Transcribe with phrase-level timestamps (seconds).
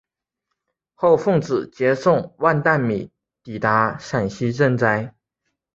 [0.95, 3.11] 后奉旨输送万石米
[3.43, 5.13] 抵达陕西赈灾。